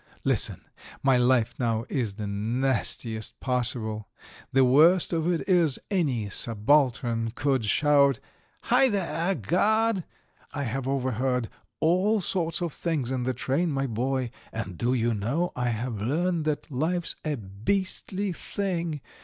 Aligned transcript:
"Listen, 0.23 0.61
my 1.03 1.15
life 1.15 1.53
now 1.59 1.85
is 1.87 2.15
the 2.15 2.25
nastiest 2.25 3.39
possible. 3.39 4.09
The 4.51 4.65
worst 4.65 5.13
of 5.13 5.31
it 5.31 5.47
is 5.47 5.77
any 5.91 6.27
subaltern 6.31 7.29
can 7.35 7.61
shout: 7.61 8.19
'Hi, 8.63 8.89
there, 8.89 9.35
guard!' 9.35 10.03
I 10.55 10.63
have 10.63 10.87
overheard 10.87 11.49
all 11.79 12.19
sorts 12.19 12.61
of 12.63 12.73
things 12.73 13.11
in 13.11 13.25
the 13.25 13.33
train, 13.35 13.69
my 13.69 13.85
boy, 13.85 14.31
and 14.51 14.75
do 14.75 14.95
you 14.95 15.13
know, 15.13 15.51
I 15.55 15.69
have 15.69 16.01
learned 16.01 16.45
that 16.45 16.71
life's 16.71 17.15
a 17.23 17.35
beastly 17.35 18.33
thing! 18.33 19.01